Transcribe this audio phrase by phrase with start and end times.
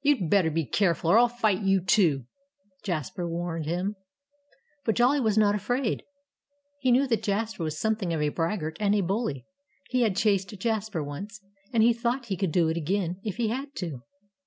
[0.00, 2.24] "You'd better be careful, or I'll fight you, too!"
[2.84, 3.96] Jasper warned him.
[4.86, 6.04] But Jolly was not afraid.
[6.80, 9.44] He knew that Jasper was something of a braggart and a bully.
[9.90, 11.42] He had chased Jasper once.
[11.70, 14.00] And he thought he could do it again, if he had to.